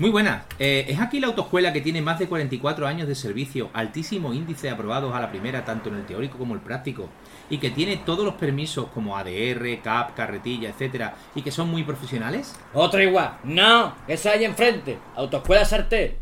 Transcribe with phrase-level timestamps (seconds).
[0.00, 0.46] Muy buena.
[0.58, 4.70] Eh, ¿Es aquí la autoescuela que tiene más de 44 años de servicio, altísimo índice
[4.70, 7.10] aprobados a la primera, tanto en el teórico como el práctico,
[7.50, 11.82] y que tiene todos los permisos como ADR, CAP, carretilla, etcétera, y que son muy
[11.82, 12.58] profesionales?
[12.72, 13.40] Otra igual.
[13.44, 14.96] No, esa hay enfrente.
[15.16, 16.12] Autoescuela Sartés.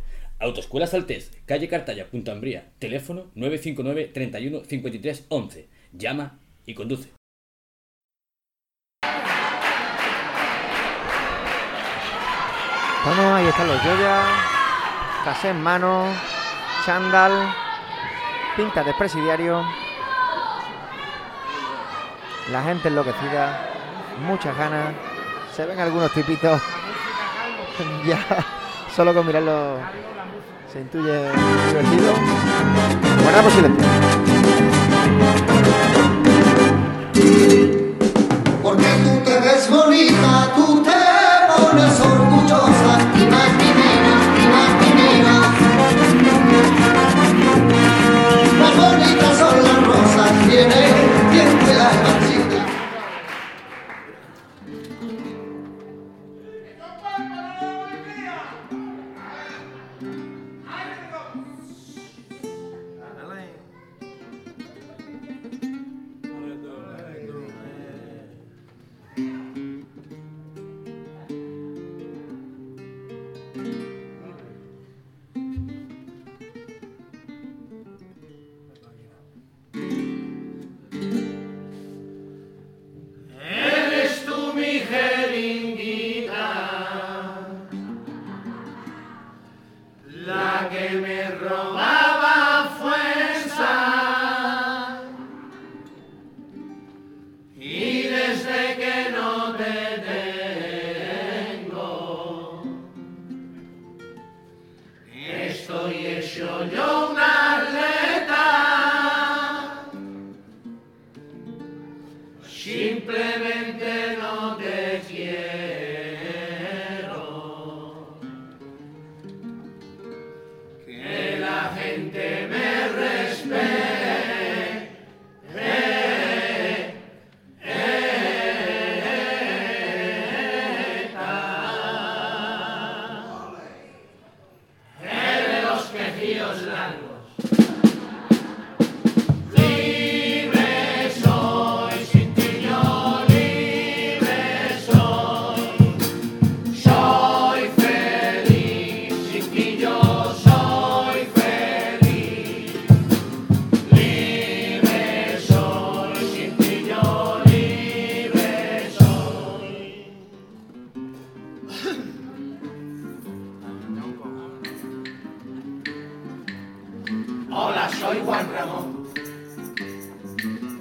[0.40, 2.70] Autoescuela Saltés, calle Cartaya, Punta Ambría.
[2.80, 5.68] Teléfono 959 31 53 11.
[5.92, 7.17] Llama y conduce.
[13.08, 14.20] Bueno, ahí están los Joya,
[15.24, 16.04] casé en mano,
[16.84, 17.32] chándal,
[18.54, 19.64] pinta de presidiario,
[22.52, 23.66] la gente enloquecida,
[24.26, 24.94] muchas ganas,
[25.56, 26.60] se ven algunos tipitos,
[28.04, 28.18] ya,
[28.94, 29.78] solo con mirarlo
[30.70, 31.30] se intuye
[31.70, 32.12] divertido.
[33.22, 33.88] Guardamos silencio.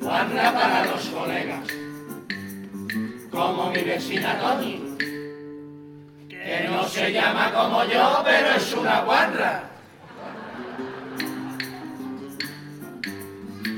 [0.08, 1.68] Juanra para los colegas.
[3.30, 4.82] Como mi vecina Tony.
[6.30, 9.64] Que no se llama como yo, pero es una guarra.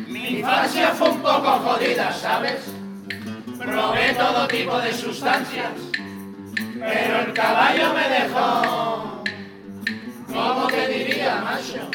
[0.08, 2.62] Mi infancia fue un poco jodida, ¿sabes?
[3.58, 5.72] Probé todo tipo de sustancias.
[6.80, 9.24] Pero el caballo me dejó.
[10.28, 11.90] ¿Cómo te diría, macho?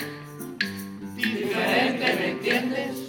[1.15, 3.03] diferente, ¿me entiendes?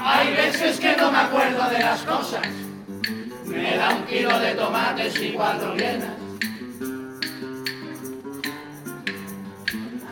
[0.00, 2.46] Hay veces que no me acuerdo de las cosas.
[3.44, 6.16] Me da un kilo de tomates y cuatro llenas.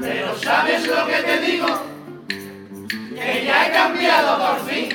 [0.01, 1.67] Pero ¿sabes lo que te digo?
[2.29, 4.89] Que ya he cambiado por fin.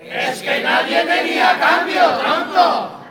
[0.00, 3.02] Es que nadie tenía cambio, tronco.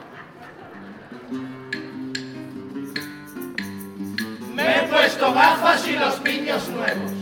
[4.54, 7.21] Me he puesto gafas y los piños nuevos.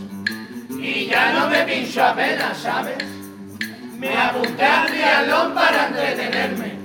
[0.82, 3.04] Y ya no me pincho apenas, ¿sabes?
[3.98, 6.78] Me apunté al triatlón para entretenerme.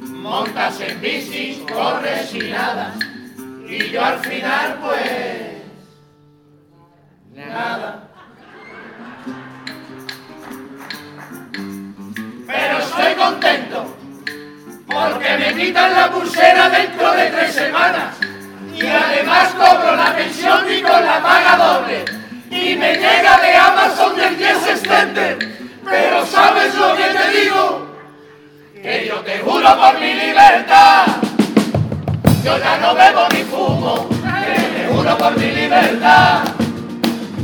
[0.00, 2.94] Montas en bicis, corres y nada.
[3.68, 5.62] Y yo al final, pues...
[7.34, 8.08] Nada.
[12.46, 13.96] Pero estoy contento.
[14.88, 18.16] Porque me quitan la pulsera dentro de tres semanas.
[18.74, 20.66] Y además cobro la pensión
[22.56, 25.38] y me llega de Amazon del 10 Extender.
[25.84, 27.86] Pero sabes lo que te digo,
[28.82, 31.06] que yo te juro por mi libertad.
[32.44, 36.44] Yo ya no bebo ni fumo, que te juro por mi libertad.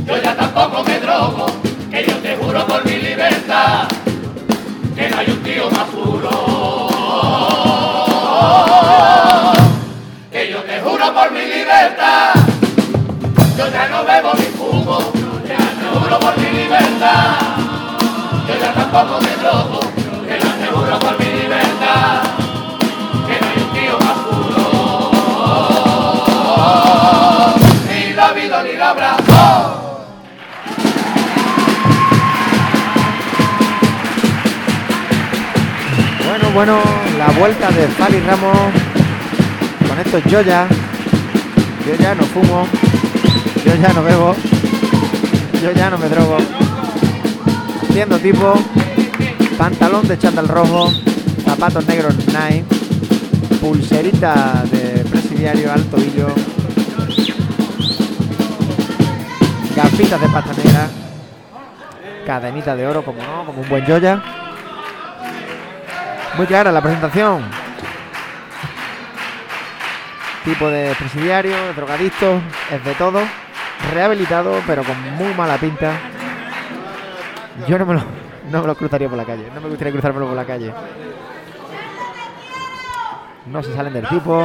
[0.05, 1.45] Yo ya tampoco me drogo,
[1.89, 3.87] que yo te juro por mi libertad.
[4.95, 6.29] Que no hay un tío más puro.
[10.31, 12.33] Que yo te juro por mi libertad.
[13.57, 14.52] Yo ya no bebo ni
[16.19, 17.37] por mi libertad.
[18.47, 19.79] Yo ya tampoco me drogo,
[20.27, 22.23] que yo te juro por mi libertad,
[23.27, 24.65] que no hay un tío más puro.
[27.89, 29.79] Ni la vida ni la abrazo.
[36.27, 36.81] Bueno, bueno,
[37.17, 38.57] la vuelta de Fali Ramos
[39.87, 40.67] con estos yo ya.
[41.87, 42.67] Yo ya no fumo.
[43.65, 44.52] Yo ya no bebo.
[45.63, 46.35] Yo ya no me drogo.
[47.83, 48.53] Haciendo tipo.
[49.57, 50.91] Pantalón de chándal rojo.
[51.45, 52.65] Zapatos negros Nike.
[53.61, 56.27] Pulserita de presidiario al tobillo.
[59.73, 60.89] Gafitas de pasta negra.
[62.25, 64.21] Cadenita de oro, como no, como un buen Joya.
[66.35, 67.41] Muy clara la presentación.
[70.43, 73.21] Tipo de presidiario, drogadicto, es de todo.
[73.91, 75.91] Rehabilitado, pero con muy mala pinta.
[77.67, 78.01] Yo no me lo,
[78.49, 79.49] no me lo cruzaría por la calle.
[79.53, 80.73] No me gustaría cruzármelo por la calle.
[83.45, 84.41] No se salen del tipo.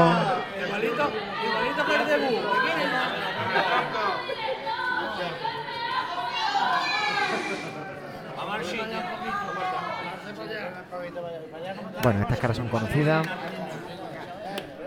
[12.02, 13.26] Bueno, estas caras son conocidas.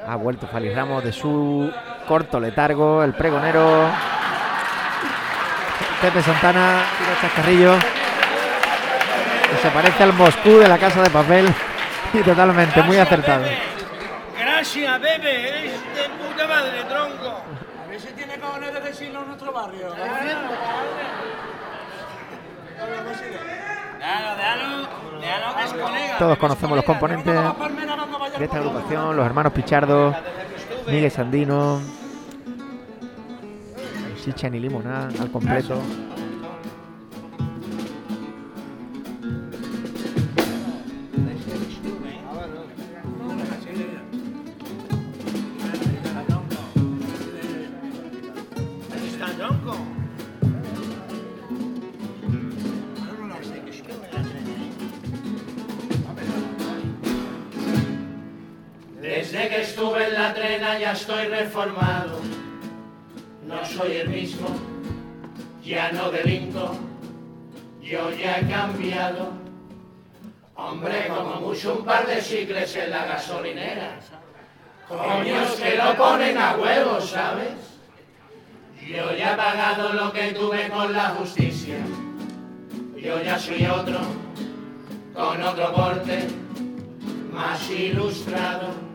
[0.07, 1.71] Ha vuelto Fali Ramos de su
[2.07, 3.89] corto letargo, el pregonero.
[6.01, 7.75] Pepe Santana, tira chascarrillo.
[9.49, 11.53] Que se parece al Moscú de la casa de papel.
[12.13, 13.45] Y totalmente, muy acertado.
[14.39, 17.43] Gracias, Pepe, eres de puta madre, tronco.
[17.83, 19.95] A ver si tiene cojones de decirlo en nuestro barrio.
[25.55, 26.17] Que es colega.
[26.17, 27.33] Todos conocemos los componentes
[28.37, 30.15] de esta agrupación, los hermanos Pichardo,
[30.87, 31.79] Miguel Sandino,
[34.21, 35.81] Sichan y Limonada al completo.
[59.01, 62.20] Desde que estuve en la trena ya estoy reformado.
[63.81, 64.47] Soy el mismo,
[65.63, 66.75] ya no delinco,
[67.81, 69.31] yo ya he cambiado.
[70.55, 73.97] Hombre, como mucho un par de chicles en la gasolinera.
[74.87, 77.53] Coños que lo ponen a huevos, ¿sabes?
[78.87, 81.77] Yo ya he pagado lo que tuve con la justicia.
[82.95, 83.97] Yo ya soy otro,
[85.15, 86.27] con otro porte,
[87.33, 88.90] más ilustrado.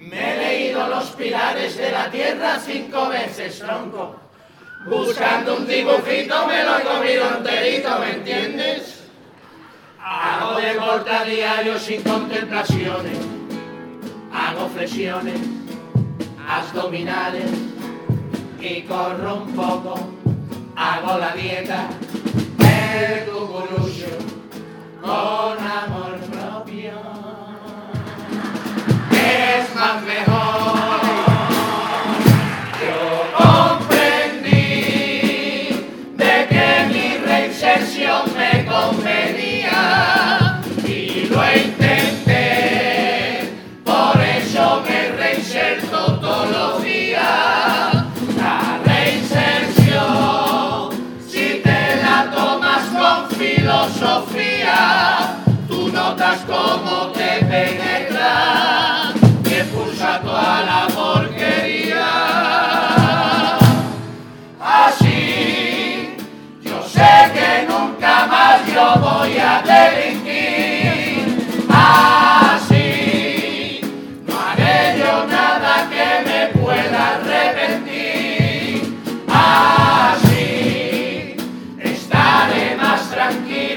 [0.00, 4.16] Me he leído los pilares de la tierra cinco veces, tronco.
[4.86, 9.04] Buscando un dibujito me lo he comido enterito, ¿me entiendes?
[10.02, 13.18] Hago deporte a diario sin contemplaciones.
[14.32, 15.38] Hago flexiones,
[16.48, 17.50] abdominales
[18.58, 20.00] y corro un poco.
[20.76, 21.88] Hago la dieta,
[22.58, 24.06] el cucurucho
[25.02, 26.29] con amor
[29.80, 30.19] es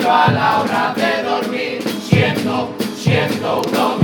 [0.10, 4.02] a la hora de dormir, siendo, siendo uno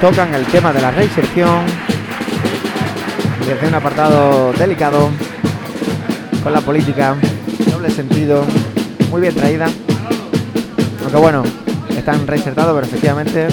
[0.00, 1.66] tocan el tema de la reinserción
[3.44, 5.10] desde un apartado delicado
[6.42, 7.16] con la política,
[7.70, 8.44] doble sentido,
[9.10, 9.66] muy bien traída.
[11.02, 11.42] Aunque bueno,
[11.96, 13.48] están reinsertados, pero efectivamente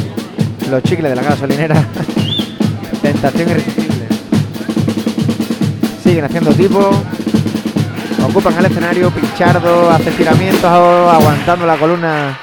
[0.70, 1.76] los chicles de la gasolinera,
[3.02, 4.08] tentación irresistible.
[6.04, 6.92] Siguen haciendo tipo,
[8.24, 12.38] ocupan el escenario, Pichardo, hace tiramientos, aguantando la columna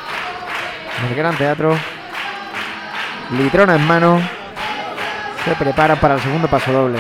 [1.06, 1.76] del gran teatro.
[3.32, 4.20] Litrona en mano,
[5.44, 6.98] se preparan para el segundo paso doble.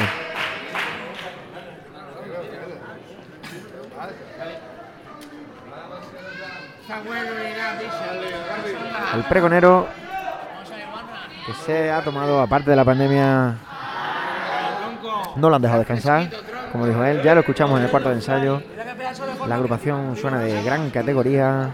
[9.14, 9.86] El pregonero
[11.46, 13.56] que se ha tomado, aparte de la pandemia,
[15.36, 16.30] no lo han dejado descansar,
[16.72, 18.62] como dijo él, ya lo escuchamos en el cuarto de ensayo.
[19.46, 21.70] La agrupación suena de gran categoría,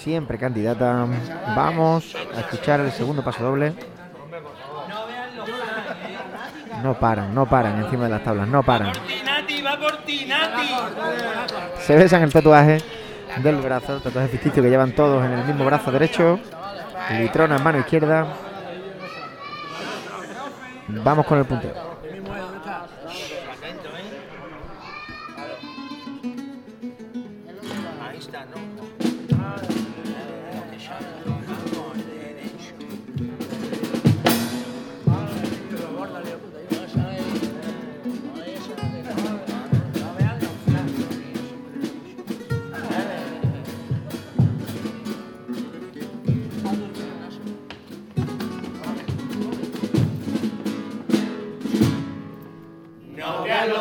[0.00, 1.06] siempre candidata.
[1.54, 3.74] Vamos a escuchar el segundo paso doble.
[6.82, 8.92] No paran, no paran encima de las tablas, no paran.
[11.80, 12.78] Se besan el tatuaje
[13.42, 16.40] del brazo, el tatuaje ficticio que llevan todos en el mismo brazo derecho.
[17.10, 18.26] Litrona en mano izquierda.
[20.88, 21.89] Vamos con el puntero.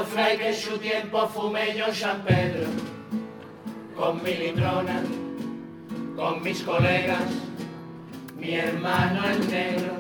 [0.10, 2.68] Fray que su tiempo fumé yo San Pedro,
[3.96, 5.02] con mi litrona,
[6.16, 7.30] con mis colegas,
[8.36, 9.94] mi hermano el negro.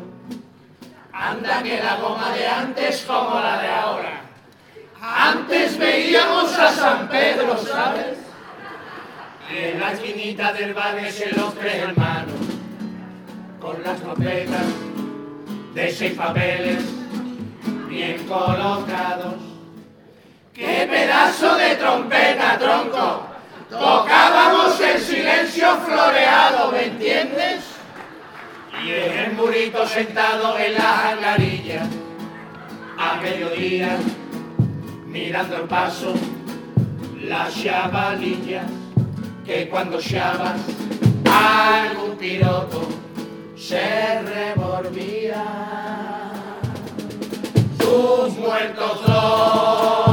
[1.13, 4.21] Anda que la goma de antes como la de ahora.
[5.01, 8.17] Antes veíamos a San Pedro, ¿sabes?
[9.51, 12.39] Y en la esquinita del barrio se los tres hermanos,
[13.59, 14.67] con las trompetas
[15.73, 16.83] de seis papeles
[17.89, 19.48] bien colocados.
[20.59, 23.27] ¡Qué pedazo de trompeta, tronco!
[23.69, 27.63] Tocábamos el silencio floreado, ¿me entiendes?
[28.83, 31.83] Y en el murito sentado en la angarilla,
[32.97, 33.99] a mediodía,
[35.05, 36.13] mirando el paso,
[37.21, 38.65] las chavalillas,
[39.45, 40.59] que cuando chavas
[41.23, 42.85] algún piropo
[43.55, 45.45] se revolvía
[47.77, 50.08] tus muertos son.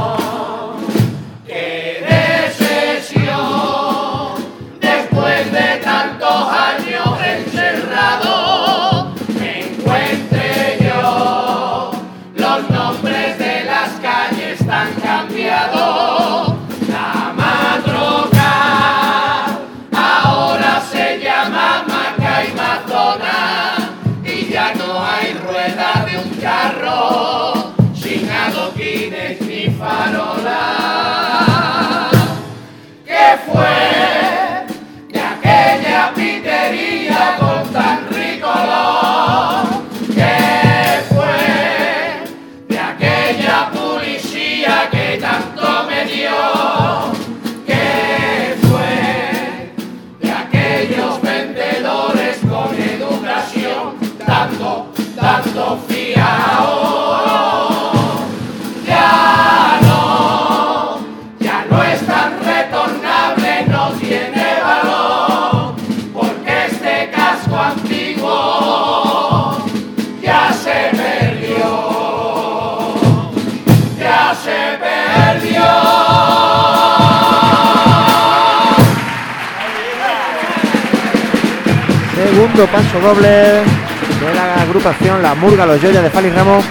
[82.57, 86.65] Segundo doble de la agrupación La Murga Los Joyas de Fali Ramos.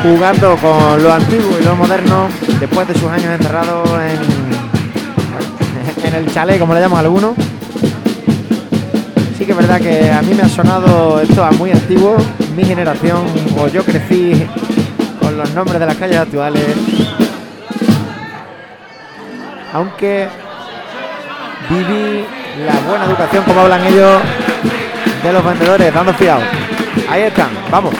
[0.00, 2.28] Jugando con lo antiguo y lo moderno
[2.60, 4.20] después de sus años encerrados en,
[6.06, 7.34] en el chalet, como le llaman algunos.
[9.36, 12.16] Sí que es verdad que a mí me ha sonado esto a muy antiguo.
[12.54, 13.24] Mi generación,
[13.58, 14.46] o yo crecí
[15.18, 16.62] con los nombres de las calles actuales.
[19.72, 20.28] Aunque
[21.68, 22.24] viví
[22.58, 24.20] la buena educación, como hablan ellos,
[25.22, 26.42] de los vendedores, dando fiado.
[27.08, 27.94] Ahí están, vamos.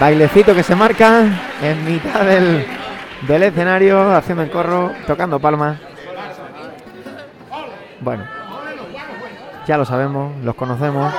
[0.00, 1.24] Bailecito que se marca
[1.62, 2.66] en mitad del,
[3.28, 5.76] del escenario, haciendo el corro, tocando palmas.
[8.00, 8.24] Bueno,
[9.66, 11.12] ya lo sabemos, los conocemos.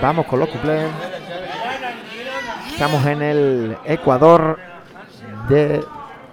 [0.00, 0.90] Vamos con los cuplés.
[2.72, 4.58] Estamos en el Ecuador
[5.48, 5.84] de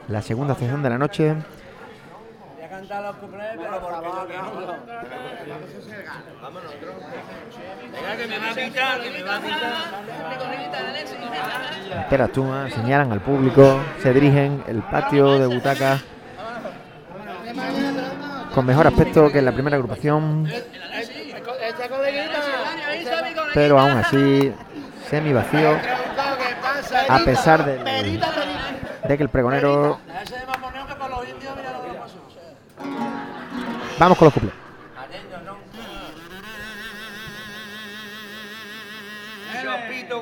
[0.08, 1.34] la segunda sesión de la noche.
[1.34, 4.76] Voy a cantar los cuplés, pero porque yo quiero.
[7.92, 9.74] Venga, que me va a quitar, que me va a quitar.
[12.04, 16.04] Interactúan, señalan al público, se dirigen el patio de butacas
[18.54, 20.48] con mejor aspecto que en la primera agrupación.
[23.58, 24.54] Pero aún así
[25.10, 25.80] semi vacío
[27.10, 30.00] a pesar de que el pregonero
[33.98, 34.34] vamos con los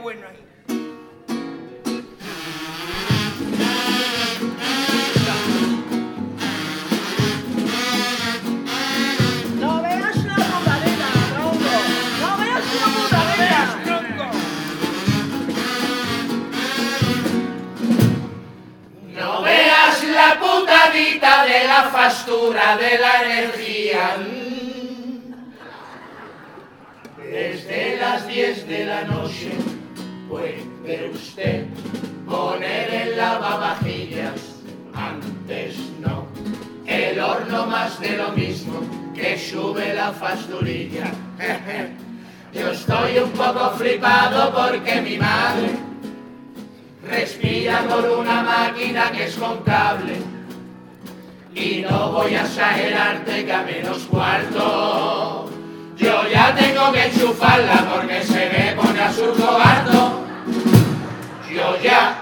[0.02, 0.35] bueno
[21.26, 24.16] de la fastura de la energía.
[27.18, 29.52] Desde las 10 de la noche
[30.30, 31.66] puede usted
[32.28, 34.40] poner en lavavajillas.
[34.94, 36.28] Antes no.
[36.86, 38.82] El horno más de lo mismo
[39.16, 41.12] que sube la fasturilla.
[42.54, 45.72] Yo estoy un poco flipado porque mi madre
[47.04, 50.35] respira por una máquina que es con cable.
[51.56, 55.50] Y no voy a exagerarte que a menos cuarto
[55.98, 60.26] yo ya tengo que enchufarla porque se me pone absurdo harto.
[61.50, 62.15] Yo ya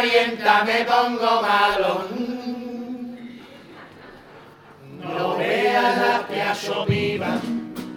[0.00, 2.04] parienta me pongo malo.
[5.02, 7.38] No veas la pedazo viva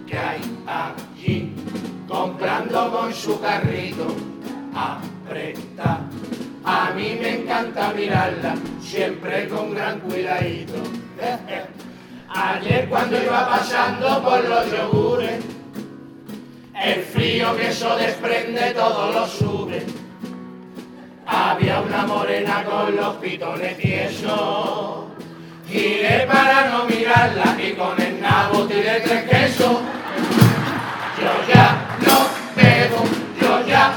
[0.06, 1.54] que hay allí,
[2.06, 4.06] comprando con su carrito
[4.74, 6.00] apreta.
[6.64, 10.74] A mí me encanta mirarla, siempre con gran cuidadito.
[12.28, 15.42] Ayer cuando iba pasando por los yogures,
[16.84, 20.03] el frío que eso desprende todo lo sube.
[21.26, 25.04] Había una morena con los pitones tiesos.
[25.66, 29.78] Giré para no mirarla y con el nabo tiré tres quesos.
[31.20, 33.04] Yo ya no bebo,
[33.40, 33.92] yo ya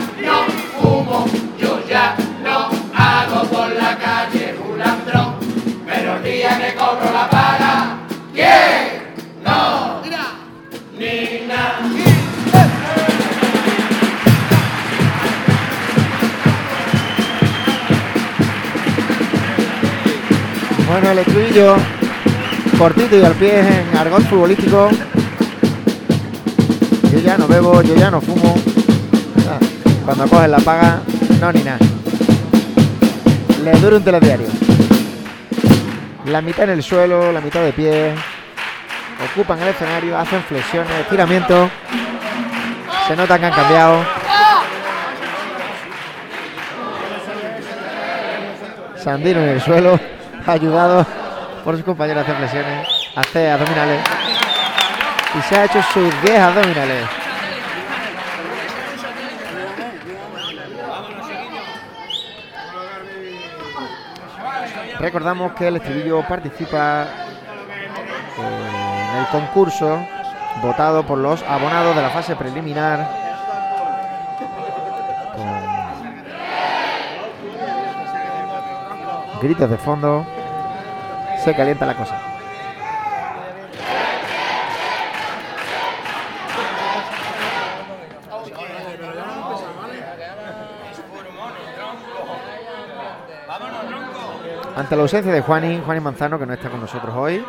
[21.17, 21.75] el estribillo
[22.77, 24.89] cortito y al pie en argot futbolístico.
[27.11, 28.55] Yo ya no bebo, yo ya no fumo.
[29.49, 29.57] Ah,
[30.05, 31.01] Cuando coges la paga,
[31.41, 31.79] no ni nada.
[33.63, 34.47] Le dura un telediario.
[36.27, 38.13] La mitad en el suelo, la mitad de pie.
[39.33, 41.71] Ocupan el escenario, hacen flexiones, estiramientos.
[43.07, 44.05] Se nota que han cambiado.
[48.97, 49.99] Sandino en el suelo,
[50.53, 51.05] ayudado
[51.63, 54.01] por sus compañeros a hacer flexiones, a hacer abdominales.
[55.37, 57.05] Y se ha hecho sus 10 abdominales.
[64.99, 67.07] Recordamos que el estribillo participa eh,
[69.11, 69.99] en el concurso
[70.61, 73.07] votado por los abonados de la fase preliminar.
[79.41, 80.36] Gritos de fondo.
[81.43, 82.37] Se calienta la cosa.
[94.87, 97.43] ante la ausencia de Juani, Juani Manzano, que no está con nosotros hoy.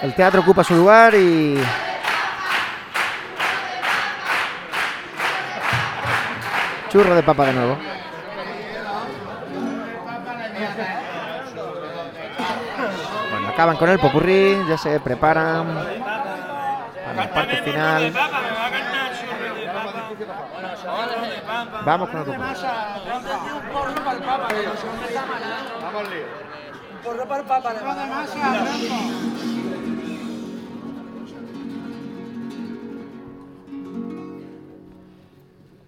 [0.00, 1.58] ¿El teatro ocupa su lugar y.
[6.88, 7.78] Churro de papa de nuevo.
[13.56, 15.74] Acaban con el popurrí, ya se preparan
[17.06, 18.12] para la parte final.
[21.86, 22.42] Vamos con el popurrí.
[23.72, 24.24] Porro para el
[27.46, 27.74] papa.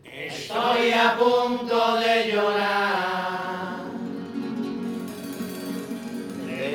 [0.04, 3.07] Estoy a punto de llorar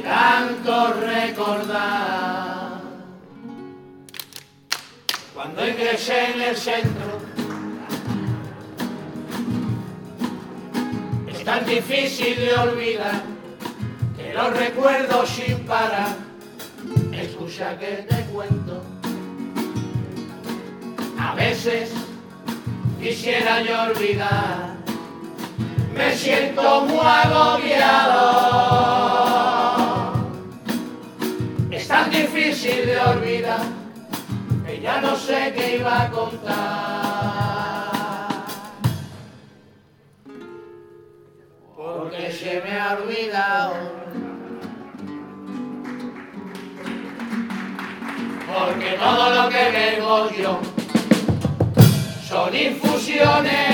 [0.04, 2.82] de tanto recordar
[5.34, 7.22] cuando ingresé en el centro.
[11.28, 13.22] Es tan difícil de olvidar
[14.16, 16.16] que los recuerdo sin parar.
[17.12, 18.84] Escucha que te cuento.
[21.20, 21.92] A veces
[23.02, 24.74] quisiera yo olvidar.
[25.96, 29.03] Me siento muy agobiado.
[32.64, 33.60] Difícil de olvidar
[34.66, 36.54] que ya no sé qué iba a contar.
[41.76, 43.74] Porque se me ha olvidado.
[48.48, 50.60] Porque todo lo que vengo yo
[52.28, 53.73] son infusiones,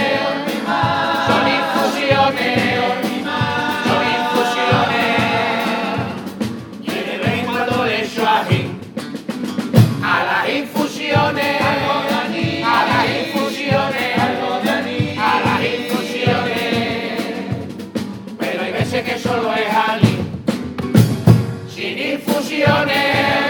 [19.88, 20.18] ají,
[21.74, 23.50] sin infusiones.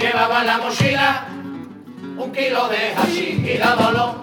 [0.00, 1.26] Llevaba la mochila
[2.16, 4.16] un kilo de hashish y dándolo,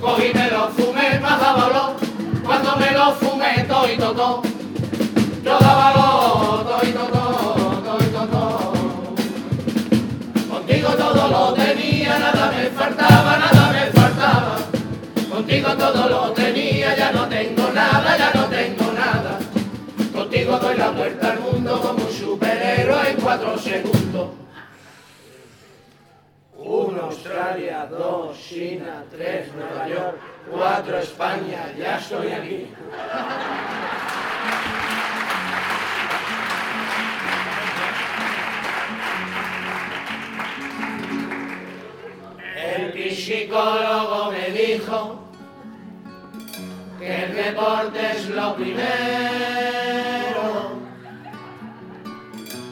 [0.00, 1.94] cogí me lo fumé, más dábalo,
[2.44, 4.42] cuando me lo fumé, todo y todo,
[5.44, 8.72] yo dábalo, todo y todo, todo y todo.
[10.50, 11.61] Contigo todo lo
[12.72, 14.56] faltaba, nada me faltaba.
[15.30, 19.38] Contigo todo lo tenía, ya no tengo nada, ya no tengo nada.
[20.12, 24.30] Contigo doy la vuelta al mundo como un superhéroe en cuatro segundos.
[26.56, 30.18] Uno, Australia, dos, China, tres, Nueva York,
[30.50, 32.68] cuatro, España, ya estoy aquí.
[43.22, 45.20] Psicólogo me dijo
[46.98, 48.82] que el deporte es lo primero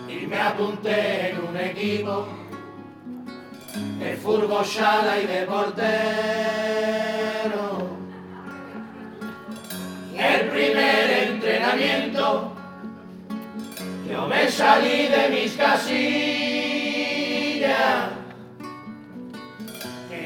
[0.08, 2.26] y me apunté en un equipo
[4.00, 5.90] de fútbol sala y de portero.
[10.18, 12.52] El primer entrenamiento
[14.10, 16.49] yo me salí de mis casillas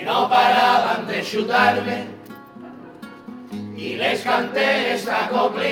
[0.05, 2.07] no paraban de chutarme
[3.77, 5.65] y les canté esta coplilla.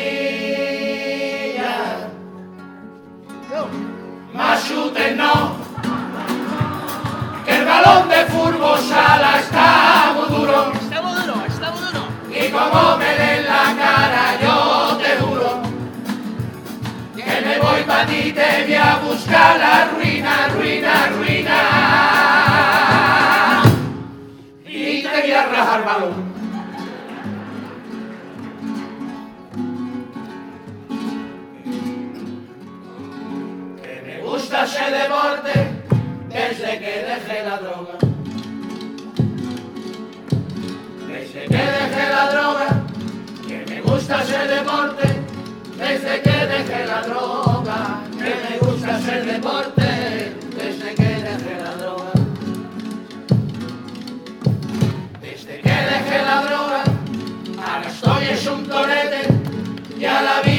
[4.32, 5.56] Más chuten no,
[7.44, 12.06] que el balón de fútbol sala está muy duro Está muy duro, está muy duro.
[12.30, 15.62] y como me den la cara yo te juro
[17.14, 21.31] que me voy pa' ti, te voy a buscar la ruina, ruina, ruina
[25.80, 26.32] balón.
[33.82, 35.52] Que me gusta ese deporte
[36.28, 37.94] desde que dejé la droga.
[41.08, 42.82] Desde que dejé la droga,
[43.48, 45.08] que me gusta ese deporte.
[45.78, 49.91] Desde que dejé la droga, que me gusta hacer deporte.
[58.72, 59.98] Estoy es un torete.
[59.98, 60.51] Ya la vida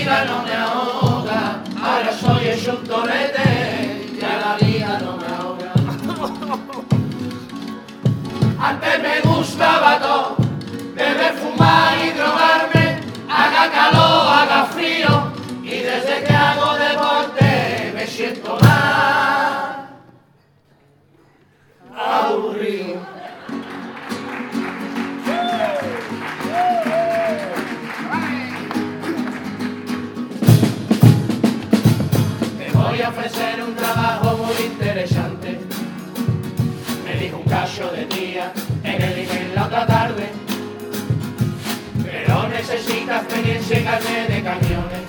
[43.04, 45.02] chicas venían de camiones.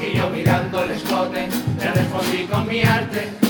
[0.00, 3.49] Y yo mirando el escote, le respondí con mi arte.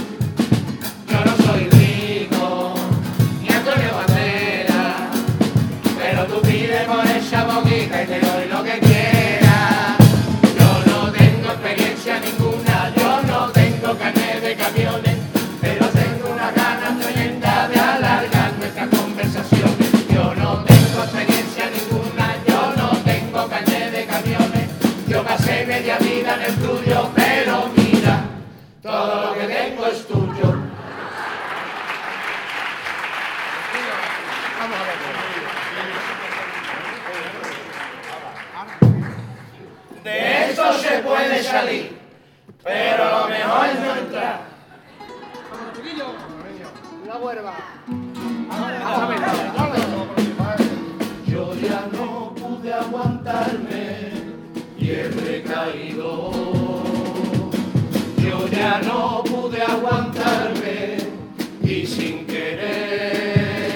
[61.81, 63.71] y sin querer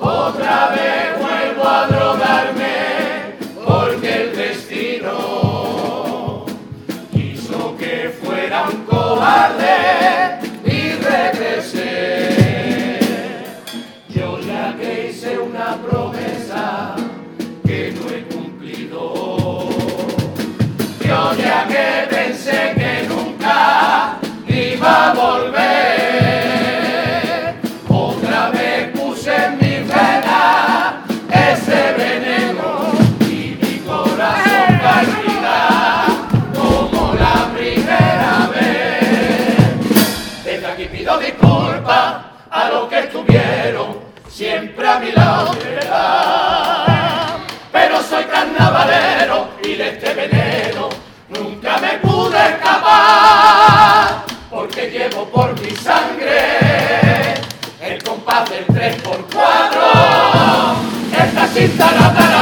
[0.00, 0.83] otra vez.
[58.56, 59.24] en 3x4.
[61.12, 62.33] Esta cinta no